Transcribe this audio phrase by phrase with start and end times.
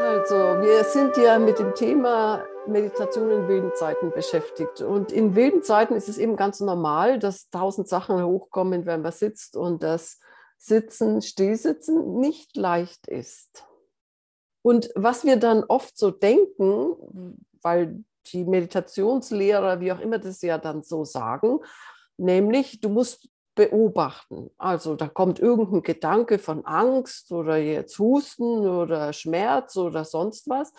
[0.00, 4.80] Also, wir sind ja mit dem Thema Meditation in wilden Zeiten beschäftigt.
[4.80, 9.12] Und in wilden Zeiten ist es eben ganz normal, dass tausend Sachen hochkommen, wenn man
[9.12, 10.18] sitzt und das
[10.56, 13.66] Sitzen, Stillsitzen nicht leicht ist.
[14.62, 20.56] Und was wir dann oft so denken, weil die Meditationslehrer, wie auch immer das ja
[20.56, 21.60] dann so sagen,
[22.16, 23.28] nämlich du musst
[23.60, 24.50] beobachten.
[24.56, 30.72] Also da kommt irgendein Gedanke von Angst oder jetzt Husten oder Schmerz oder sonst was.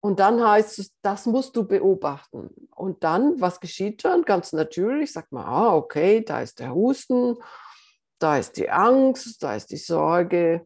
[0.00, 2.68] Und dann heißt es, das musst du beobachten.
[2.76, 4.22] Und dann, was geschieht dann?
[4.22, 7.36] Ganz natürlich sagt man, ah, okay, da ist der Husten,
[8.20, 10.64] da ist die Angst, da ist die Sorge.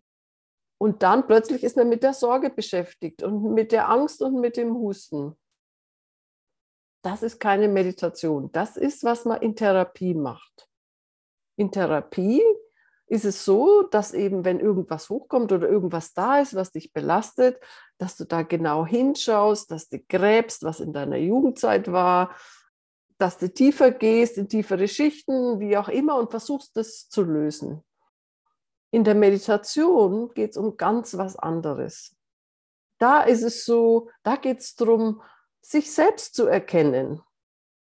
[0.77, 4.59] Und dann plötzlich ist man mit der Sorge beschäftigt und mit der Angst und mit
[4.59, 5.39] dem Husten.
[7.03, 8.53] Das ist keine Meditation.
[8.53, 10.69] Das ist, was man in Therapie macht.
[11.57, 12.43] In Therapie
[13.07, 17.61] ist es so, dass eben, wenn irgendwas hochkommt oder irgendwas da ist, was dich belastet,
[17.99, 22.35] dass du da genau hinschaust, dass du gräbst, was in deiner Jugendzeit war,
[23.19, 27.85] dass du tiefer gehst, in tiefere Schichten, wie auch immer, und versuchst, das zu lösen.
[28.91, 32.17] In der Meditation geht es um ganz was anderes.
[32.99, 35.23] Da ist es so, da geht es darum,
[35.61, 37.21] sich selbst zu erkennen.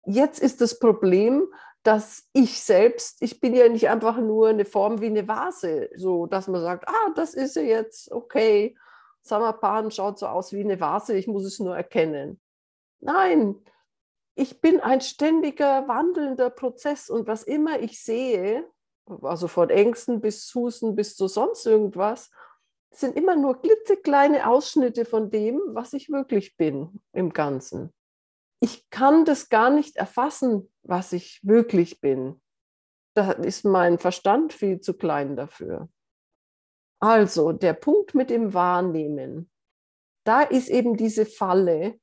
[0.05, 1.47] Jetzt ist das Problem,
[1.87, 6.27] dass ich selbst, ich bin ja nicht einfach nur eine Form wie eine Vase, so
[6.27, 8.77] dass man sagt, ah, das ist ja jetzt okay,
[9.23, 12.41] Samapan schaut so aus wie eine Vase, ich muss es nur erkennen.
[12.99, 13.55] Nein,
[14.35, 18.69] ich bin ein ständiger wandelnder Prozess und was immer ich sehe,
[19.23, 22.31] also von Ängsten bis Husten bis zu sonst irgendwas,
[22.91, 27.93] sind immer nur klitzekleine Ausschnitte von dem, was ich wirklich bin im Ganzen
[28.61, 32.41] ich kann das gar nicht erfassen, was ich wirklich bin.
[33.15, 35.89] Da ist mein Verstand viel zu klein dafür.
[37.01, 39.51] Also der Punkt mit dem Wahrnehmen,
[40.25, 41.99] da ist eben diese Falle,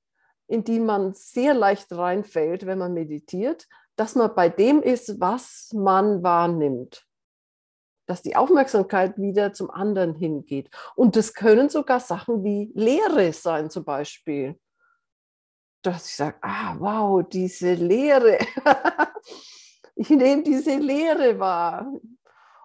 [0.48, 5.72] in die man sehr leicht reinfällt, wenn man meditiert, dass man bei dem ist, was
[5.74, 7.06] man wahrnimmt.
[8.08, 10.69] Dass die Aufmerksamkeit wieder zum anderen hingeht.
[10.96, 14.59] Und das können sogar Sachen wie Leere sein zum Beispiel
[15.85, 18.39] dass ich sage, ah, wow, diese Lehre.
[19.95, 21.91] ich nehme diese Lehre wahr.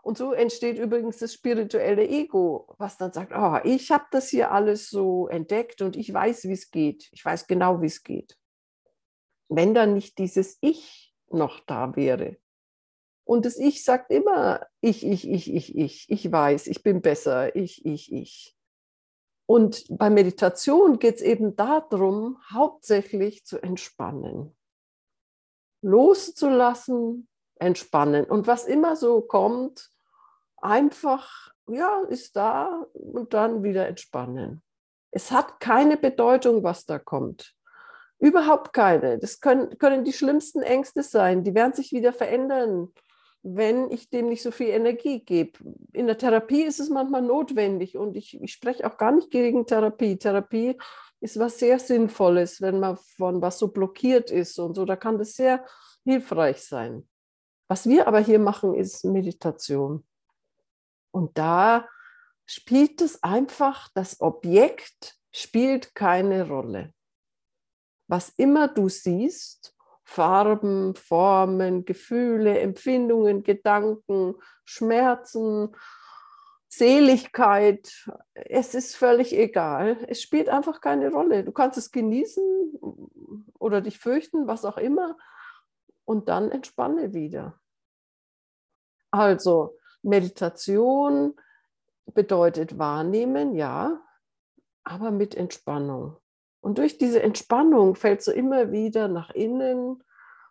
[0.02, 4.50] Und so entsteht übrigens das spirituelle Ego, was dann sagt, oh, ich habe das hier
[4.50, 7.10] alles so entdeckt und ich weiß, wie es geht.
[7.12, 8.38] Ich weiß genau, wie es geht.
[9.50, 12.38] Wenn dann nicht dieses Ich noch da wäre.
[13.24, 17.54] Und das Ich sagt immer, ich, ich, ich, ich, ich, ich weiß, ich bin besser,
[17.54, 18.56] ich, ich, ich.
[19.50, 24.54] Und bei Meditation geht es eben darum, hauptsächlich zu entspannen.
[25.80, 27.28] Loszulassen,
[27.58, 28.26] entspannen.
[28.26, 29.90] Und was immer so kommt,
[30.58, 34.62] einfach, ja, ist da und dann wieder entspannen.
[35.12, 37.54] Es hat keine Bedeutung, was da kommt.
[38.18, 39.18] Überhaupt keine.
[39.18, 41.42] Das können, können die schlimmsten Ängste sein.
[41.42, 42.92] Die werden sich wieder verändern
[43.42, 45.58] wenn ich dem nicht so viel Energie gebe.
[45.92, 49.66] In der Therapie ist es manchmal notwendig und ich, ich spreche auch gar nicht gegen
[49.66, 50.16] Therapie.
[50.16, 50.76] Therapie
[51.20, 54.84] ist was sehr Sinnvolles, wenn man von was so blockiert ist und so.
[54.84, 55.64] Da kann das sehr
[56.04, 57.08] hilfreich sein.
[57.68, 60.06] Was wir aber hier machen, ist Meditation.
[61.10, 61.88] Und da
[62.46, 66.94] spielt es einfach, das Objekt spielt keine Rolle.
[68.08, 69.74] Was immer du siehst,
[70.10, 75.76] Farben, Formen, Gefühle, Empfindungen, Gedanken, Schmerzen,
[76.66, 78.10] Seligkeit.
[78.32, 79.98] Es ist völlig egal.
[80.08, 81.44] Es spielt einfach keine Rolle.
[81.44, 82.72] Du kannst es genießen
[83.58, 85.18] oder dich fürchten, was auch immer,
[86.06, 87.60] und dann entspanne wieder.
[89.10, 91.38] Also Meditation
[92.06, 94.00] bedeutet wahrnehmen, ja,
[94.84, 96.16] aber mit Entspannung.
[96.60, 100.02] Und durch diese Entspannung fällst du immer wieder nach innen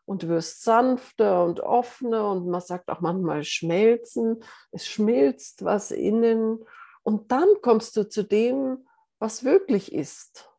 [0.06, 4.41] und wirst sanfter und offener und man sagt auch manchmal schmelzen.
[4.72, 6.66] Es schmilzt was innen
[7.03, 8.87] und dann kommst du zu dem,
[9.20, 10.49] was wirklich ist.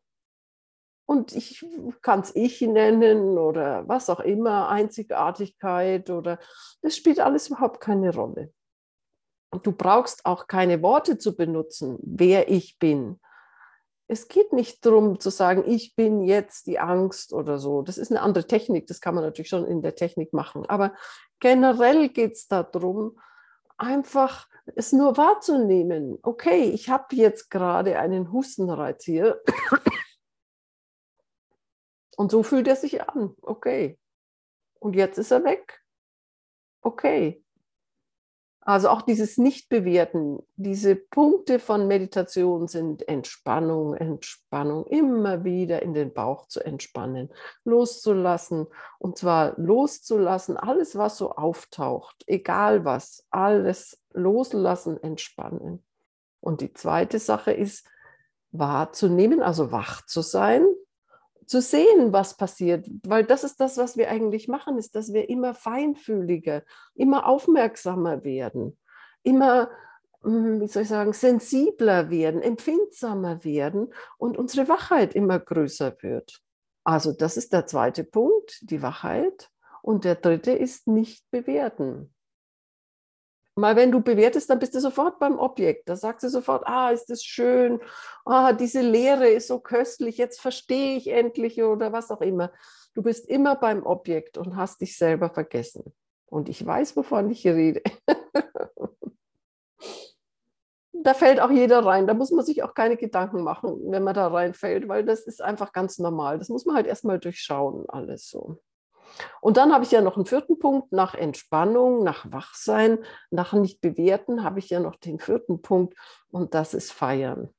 [1.07, 1.65] Und ich
[2.03, 6.37] kann es ich nennen oder was auch immer, Einzigartigkeit oder
[6.83, 8.53] das spielt alles überhaupt keine Rolle.
[9.51, 13.19] Und du brauchst auch keine Worte zu benutzen, wer ich bin
[14.09, 17.83] es geht nicht darum zu sagen, ich bin jetzt die Angst oder so.
[17.83, 20.65] Das ist eine andere Technik, das kann man natürlich schon in der Technik machen.
[20.65, 20.95] Aber
[21.39, 23.19] generell geht es darum,
[23.77, 26.17] einfach es nur wahrzunehmen.
[26.23, 29.41] Okay, ich habe jetzt gerade einen Hustenreiz hier.
[32.17, 33.35] Und so fühlt er sich an.
[33.43, 33.99] Okay.
[34.79, 35.83] Und jetzt ist er weg.
[36.81, 37.43] Okay.
[38.61, 46.13] Also auch dieses Nicht-Bewerten, diese Punkte von Meditation sind Entspannung, Entspannung, immer wieder in den
[46.13, 47.29] Bauch zu entspannen,
[47.63, 48.67] loszulassen.
[48.99, 55.83] Und zwar loszulassen, alles, was so auftaucht, egal was, alles loslassen, entspannen.
[56.41, 57.87] Und die zweite Sache ist,
[58.51, 60.65] wahrzunehmen, also wach zu sein,
[61.49, 65.29] zu sehen, was passiert, weil das ist das, was wir eigentlich machen, ist, dass wir
[65.29, 66.61] immer feinfühliger,
[66.93, 68.77] immer aufmerksamer werden,
[69.23, 69.71] immer,
[70.21, 76.39] hm, wie soll ich sagen, sensibler werden, empfindsamer werden und unsere Wachheit immer größer wird.
[76.83, 79.49] Also das ist der zweite Punkt, die Wachheit.
[79.81, 82.13] Und der dritte ist nicht bewerten.
[83.59, 85.89] Mal wenn du bewertest, dann bist du sofort beim Objekt.
[85.89, 87.79] Da sagst du sofort, ah, ist das schön,
[88.25, 92.51] ah, diese Lehre ist so köstlich, jetzt verstehe ich endlich oder was auch immer.
[92.93, 95.93] Du bist immer beim Objekt und hast dich selber vergessen.
[96.25, 97.81] Und ich weiß, wovon ich rede.
[100.93, 102.07] da fällt auch jeder rein.
[102.07, 105.41] Da muss man sich auch keine Gedanken machen, wenn man da reinfällt, weil das ist
[105.41, 106.37] einfach ganz normal.
[106.37, 108.59] Das muss man halt erstmal durchschauen, alles so.
[109.41, 112.99] Und dann habe ich ja noch einen vierten Punkt, nach Entspannung, nach Wachsein,
[113.31, 115.95] nach Nicht-Bewerten habe ich ja noch den vierten Punkt
[116.31, 117.53] und das ist Feiern.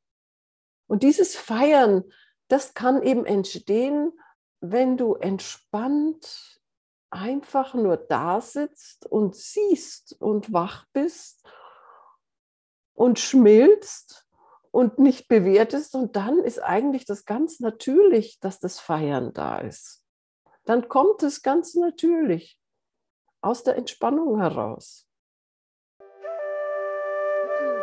[0.87, 2.05] Und dieses Feiern,
[2.49, 4.13] das kann eben entstehen,
[4.61, 6.61] wenn du entspannt
[7.11, 11.45] einfach nur da sitzt und siehst und wach bist
[12.95, 14.27] und schmilzt
[14.71, 15.95] und nicht bewertest.
[15.95, 20.00] Und dann ist eigentlich das ganz natürlich, dass das Feiern da ist
[20.71, 22.57] dann kommt es ganz natürlich
[23.41, 25.05] aus der Entspannung heraus.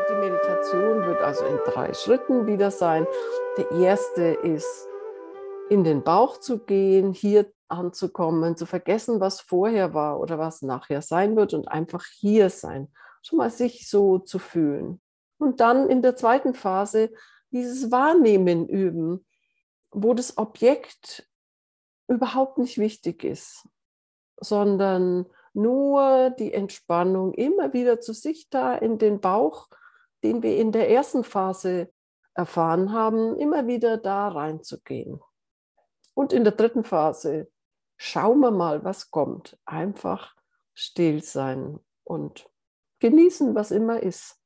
[0.09, 3.05] Die Meditation wird also in drei Schritten wieder sein.
[3.57, 4.87] Der erste ist,
[5.69, 11.01] in den Bauch zu gehen, hier anzukommen, zu vergessen, was vorher war oder was nachher
[11.01, 12.89] sein wird und einfach hier sein,
[13.21, 15.01] schon mal sich so zu fühlen.
[15.39, 17.11] Und dann in der zweiten Phase
[17.51, 19.25] dieses Wahrnehmen üben,
[19.91, 21.26] wo das Objekt
[22.07, 23.67] überhaupt nicht wichtig ist,
[24.39, 29.69] sondern nur die Entspannung immer wieder zu sich da in den Bauch,
[30.23, 31.91] den wir in der ersten Phase
[32.33, 35.19] erfahren haben, immer wieder da reinzugehen.
[36.13, 37.51] Und in der dritten Phase
[37.97, 39.57] schauen wir mal, was kommt.
[39.65, 40.35] Einfach
[40.73, 42.49] still sein und
[42.99, 44.39] genießen, was immer ist.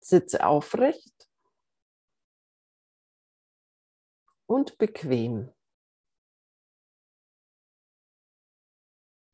[0.00, 1.28] Sitze aufrecht
[4.46, 5.50] und bequem.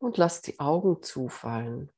[0.00, 1.92] Und lass die Augen zufallen.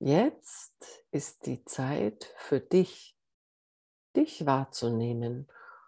[0.00, 3.16] Jetzt ist die Zeit für dich,
[4.16, 5.46] dich wahrzunehmen,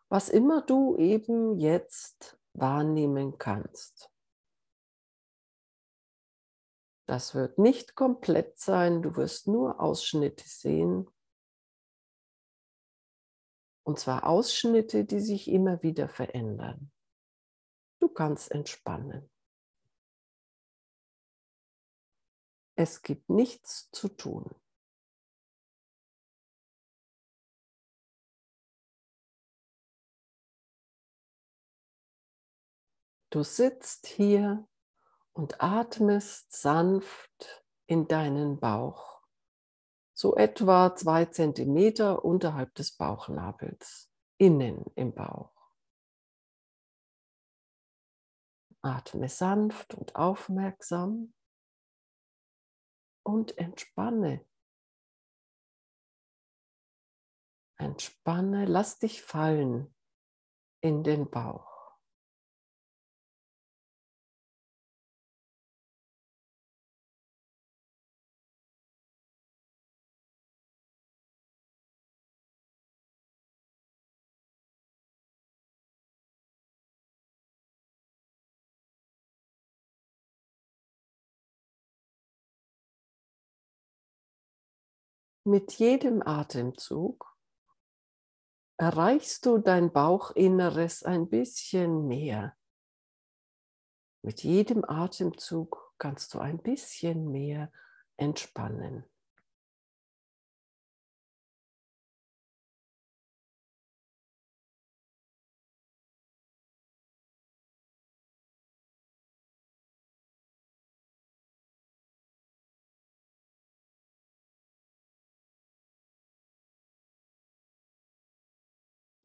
[0.09, 4.12] was immer du eben jetzt wahrnehmen kannst.
[7.06, 11.11] Das wird nicht komplett sein, du wirst nur Ausschnitte sehen.
[13.83, 16.94] Und zwar Ausschnitte, die sich immer wieder verändern.
[18.15, 19.29] Kannst entspannen.
[22.77, 24.55] Es gibt nichts zu tun.
[33.31, 34.69] Du sitzt hier
[35.33, 39.23] und atmest sanft in deinen Bauch,
[40.13, 45.54] so etwa zwei Zentimeter unterhalb des Bauchnabels, innen im Bauch.
[48.84, 51.32] Atme sanft und aufmerksam
[53.24, 54.44] und entspanne.
[57.79, 59.94] Entspanne, lass dich fallen
[60.81, 61.74] in den Bauch.
[85.46, 87.36] Mit jedem Atemzug
[88.79, 92.56] erreichst du dein Bauchinneres ein bisschen mehr.
[94.22, 97.70] Mit jedem Atemzug kannst du ein bisschen mehr
[98.17, 99.05] entspannen.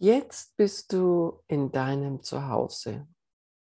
[0.02, 3.06] Jetzt bist du in deinem Zuhause.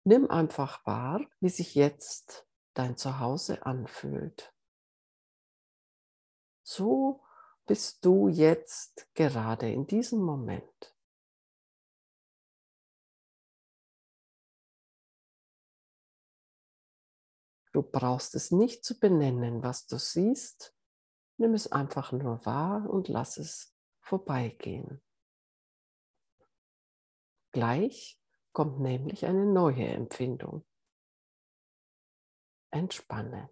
[0.04, 4.54] Nimm einfach wahr, wie sich jetzt dein Zuhause anfühlt.
[6.62, 7.24] So
[7.66, 10.94] bist du jetzt gerade in diesem Moment.
[17.72, 20.76] Du brauchst es nicht zu benennen, was du siehst.
[21.38, 25.00] Nimm es einfach nur wahr und lass es vorbeigehen.
[27.52, 28.18] Gleich
[28.52, 30.64] kommt nämlich eine neue Empfindung.
[32.70, 33.48] Entspannen.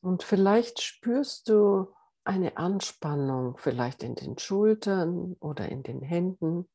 [0.00, 6.68] Und vielleicht spürst du eine Anspannung, vielleicht in den Schultern oder in den Händen,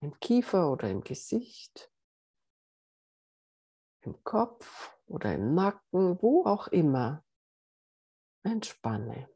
[0.00, 1.90] im Kiefer oder im Gesicht,
[4.02, 7.24] im Kopf oder im Nacken, wo auch immer.
[8.42, 9.28] Entspanne.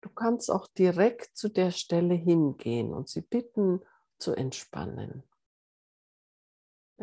[0.00, 3.80] Du kannst auch direkt zu der Stelle hingehen und sie bitten
[4.18, 5.22] zu entspannen.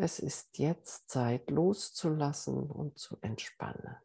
[0.02, 3.98] Es ist jetzt Zeit loszulassen und zu entspannen.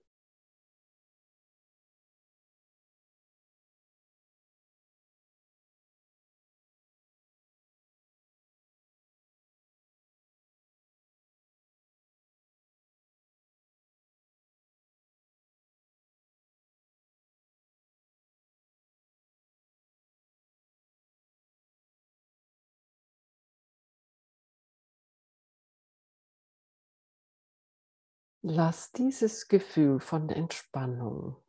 [28.47, 31.43] Lass dieses Gefühl von Entspannung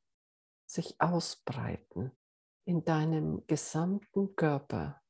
[0.65, 2.11] sich ausbreiten
[2.65, 5.03] in deinem gesamten Körper,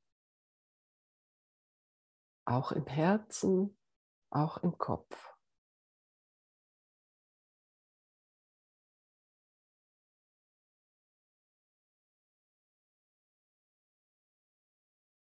[2.45, 3.79] auch im Herzen,
[4.31, 5.33] auch im Kopf.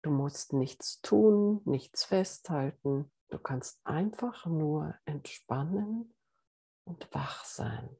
[0.03, 3.11] Du musst nichts tun, nichts festhalten.
[3.29, 6.13] Du kannst einfach nur entspannen
[6.85, 7.97] und wach sein.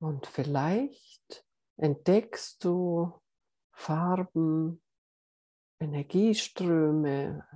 [0.00, 1.47] Und vielleicht
[1.78, 3.12] entdeckst du
[3.72, 4.82] Farben,
[5.80, 7.46] Energieströme,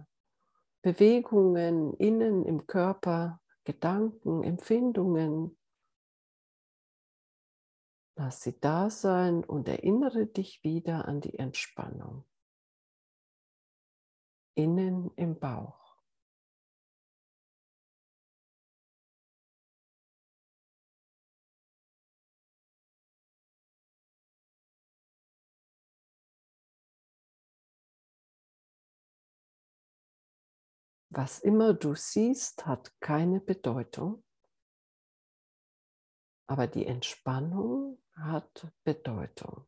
[0.82, 5.56] Bewegungen innen im Körper, Gedanken, Empfindungen.
[8.16, 12.24] Lass sie da sein und erinnere dich wieder an die Entspannung.
[14.54, 15.81] Innen im Bauch.
[31.14, 34.24] Was immer du siehst, hat keine Bedeutung,
[36.46, 39.66] aber die Entspannung hat Bedeutung.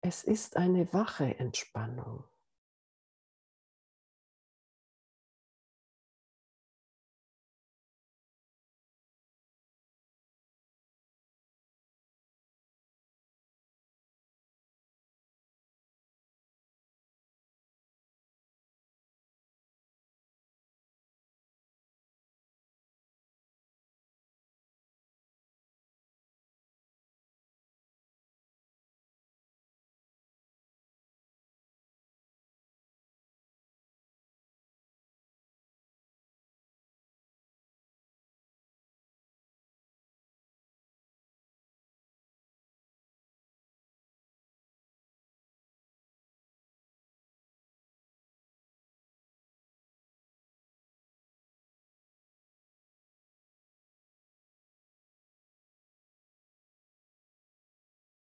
[0.00, 2.22] Es ist eine wache Entspannung.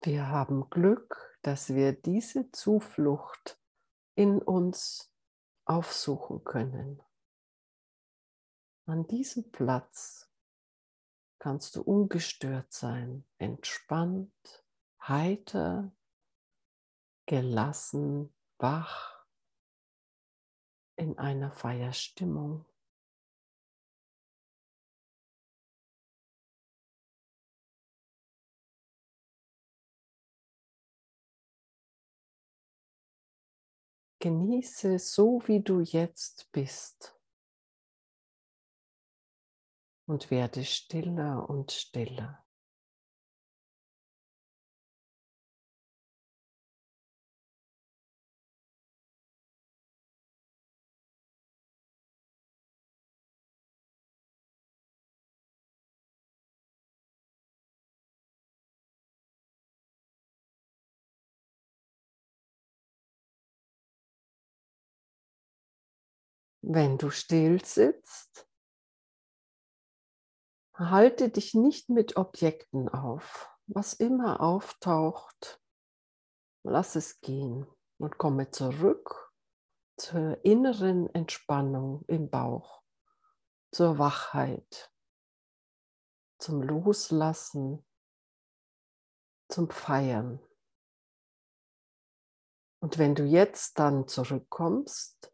[0.04, 3.60] Wir haben Glück, dass wir diese Zuflucht
[4.16, 5.14] in uns
[5.66, 7.04] aufsuchen können.
[8.88, 10.28] An diesem Platz
[11.38, 14.66] kannst du ungestört sein, entspannt,
[15.08, 15.92] heiter,
[17.28, 19.24] gelassen, wach,
[20.96, 22.66] in einer Feierstimmung.
[34.22, 37.20] Genieße so, wie du jetzt bist
[40.06, 42.41] und werde stiller und stiller.
[66.62, 68.48] Wenn du still sitzt,
[70.76, 73.50] halte dich nicht mit Objekten auf.
[73.68, 75.62] Was immer auftaucht,
[76.64, 77.66] lass es gehen
[77.98, 79.32] und komme zurück
[79.98, 82.84] zur inneren Entspannung im Bauch,
[83.72, 84.92] zur Wachheit,
[86.40, 87.86] zum Loslassen,
[89.48, 90.40] zum Feiern.
[92.82, 95.31] Und wenn du jetzt dann zurückkommst,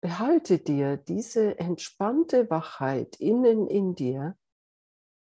[0.00, 4.38] Behalte dir diese entspannte Wachheit innen in dir,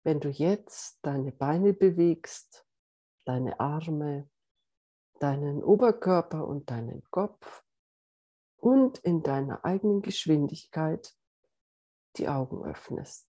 [0.03, 2.65] wenn du jetzt deine Beine bewegst,
[3.25, 4.29] deine Arme,
[5.19, 7.63] deinen Oberkörper und deinen Kopf
[8.57, 11.15] und in deiner eigenen Geschwindigkeit
[12.17, 13.26] die Augen öffnest.